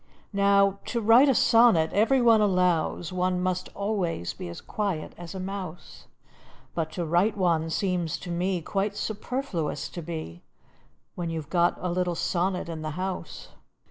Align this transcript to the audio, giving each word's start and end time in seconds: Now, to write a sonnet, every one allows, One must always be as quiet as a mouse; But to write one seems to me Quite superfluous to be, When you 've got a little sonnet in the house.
Now, 0.33 0.79
to 0.85 0.99
write 0.99 1.29
a 1.29 1.35
sonnet, 1.35 1.93
every 1.93 2.23
one 2.23 2.41
allows, 2.41 3.13
One 3.13 3.39
must 3.39 3.69
always 3.75 4.33
be 4.33 4.49
as 4.49 4.59
quiet 4.59 5.13
as 5.15 5.35
a 5.35 5.39
mouse; 5.39 6.07
But 6.73 6.91
to 6.93 7.05
write 7.05 7.37
one 7.37 7.69
seems 7.69 8.17
to 8.21 8.31
me 8.31 8.63
Quite 8.63 8.97
superfluous 8.97 9.89
to 9.89 10.01
be, 10.01 10.41
When 11.13 11.29
you 11.29 11.39
've 11.39 11.51
got 11.51 11.77
a 11.79 11.91
little 11.91 12.15
sonnet 12.15 12.67
in 12.67 12.81
the 12.81 12.97
house. 12.97 13.49